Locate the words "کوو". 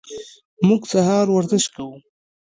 1.75-1.93